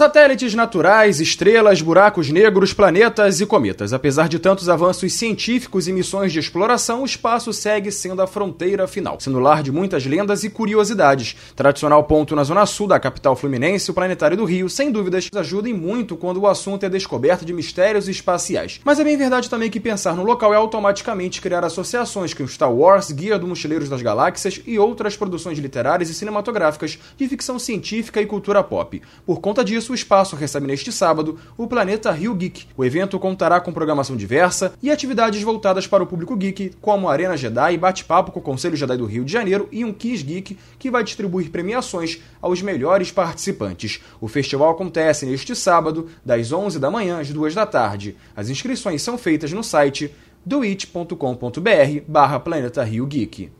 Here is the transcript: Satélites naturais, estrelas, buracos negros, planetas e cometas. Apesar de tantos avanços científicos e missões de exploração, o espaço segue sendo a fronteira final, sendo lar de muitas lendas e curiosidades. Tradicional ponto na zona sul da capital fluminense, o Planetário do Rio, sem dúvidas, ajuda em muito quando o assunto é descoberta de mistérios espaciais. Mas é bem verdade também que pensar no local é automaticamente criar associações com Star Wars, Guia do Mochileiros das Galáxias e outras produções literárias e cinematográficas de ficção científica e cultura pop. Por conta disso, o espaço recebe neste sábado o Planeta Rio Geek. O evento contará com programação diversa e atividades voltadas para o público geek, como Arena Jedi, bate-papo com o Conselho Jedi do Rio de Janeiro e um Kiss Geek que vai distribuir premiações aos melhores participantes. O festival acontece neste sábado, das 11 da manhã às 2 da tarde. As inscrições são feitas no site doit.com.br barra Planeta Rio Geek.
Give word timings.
Satélites 0.00 0.54
naturais, 0.54 1.20
estrelas, 1.20 1.82
buracos 1.82 2.30
negros, 2.30 2.72
planetas 2.72 3.38
e 3.38 3.44
cometas. 3.44 3.92
Apesar 3.92 4.30
de 4.30 4.38
tantos 4.38 4.66
avanços 4.66 5.12
científicos 5.12 5.86
e 5.86 5.92
missões 5.92 6.32
de 6.32 6.38
exploração, 6.38 7.02
o 7.02 7.04
espaço 7.04 7.52
segue 7.52 7.92
sendo 7.92 8.22
a 8.22 8.26
fronteira 8.26 8.88
final, 8.88 9.20
sendo 9.20 9.38
lar 9.38 9.62
de 9.62 9.70
muitas 9.70 10.06
lendas 10.06 10.42
e 10.42 10.48
curiosidades. 10.48 11.36
Tradicional 11.54 12.02
ponto 12.04 12.34
na 12.34 12.44
zona 12.44 12.64
sul 12.64 12.86
da 12.86 12.98
capital 12.98 13.36
fluminense, 13.36 13.90
o 13.90 13.94
Planetário 13.94 14.38
do 14.38 14.46
Rio, 14.46 14.70
sem 14.70 14.90
dúvidas, 14.90 15.28
ajuda 15.36 15.68
em 15.68 15.74
muito 15.74 16.16
quando 16.16 16.40
o 16.40 16.46
assunto 16.46 16.86
é 16.86 16.88
descoberta 16.88 17.44
de 17.44 17.52
mistérios 17.52 18.08
espaciais. 18.08 18.80
Mas 18.82 18.98
é 18.98 19.04
bem 19.04 19.18
verdade 19.18 19.50
também 19.50 19.68
que 19.68 19.78
pensar 19.78 20.16
no 20.16 20.24
local 20.24 20.54
é 20.54 20.56
automaticamente 20.56 21.42
criar 21.42 21.62
associações 21.62 22.32
com 22.32 22.48
Star 22.48 22.72
Wars, 22.72 23.12
Guia 23.12 23.38
do 23.38 23.46
Mochileiros 23.46 23.90
das 23.90 24.00
Galáxias 24.00 24.62
e 24.66 24.78
outras 24.78 25.14
produções 25.14 25.58
literárias 25.58 26.08
e 26.08 26.14
cinematográficas 26.14 26.98
de 27.18 27.28
ficção 27.28 27.58
científica 27.58 28.18
e 28.18 28.24
cultura 28.24 28.64
pop. 28.64 29.02
Por 29.26 29.42
conta 29.42 29.62
disso, 29.62 29.89
o 29.90 29.94
espaço 29.94 30.36
recebe 30.36 30.66
neste 30.66 30.90
sábado 30.92 31.38
o 31.56 31.66
Planeta 31.66 32.10
Rio 32.10 32.34
Geek. 32.34 32.66
O 32.76 32.84
evento 32.84 33.18
contará 33.18 33.60
com 33.60 33.72
programação 33.72 34.16
diversa 34.16 34.72
e 34.82 34.90
atividades 34.90 35.42
voltadas 35.42 35.86
para 35.86 36.02
o 36.02 36.06
público 36.06 36.36
geek, 36.36 36.72
como 36.80 37.08
Arena 37.08 37.36
Jedi, 37.36 37.76
bate-papo 37.76 38.32
com 38.32 38.40
o 38.40 38.42
Conselho 38.42 38.76
Jedi 38.76 38.96
do 38.96 39.06
Rio 39.06 39.24
de 39.24 39.32
Janeiro 39.32 39.68
e 39.70 39.84
um 39.84 39.92
Kiss 39.92 40.24
Geek 40.24 40.58
que 40.78 40.90
vai 40.90 41.04
distribuir 41.04 41.50
premiações 41.50 42.20
aos 42.40 42.62
melhores 42.62 43.10
participantes. 43.10 44.00
O 44.20 44.28
festival 44.28 44.70
acontece 44.70 45.26
neste 45.26 45.54
sábado, 45.54 46.08
das 46.24 46.52
11 46.52 46.78
da 46.78 46.90
manhã 46.90 47.20
às 47.20 47.30
2 47.30 47.54
da 47.54 47.66
tarde. 47.66 48.16
As 48.34 48.48
inscrições 48.48 49.02
são 49.02 49.18
feitas 49.18 49.52
no 49.52 49.62
site 49.62 50.14
doit.com.br 50.44 52.00
barra 52.08 52.40
Planeta 52.40 52.82
Rio 52.82 53.06
Geek. 53.06 53.59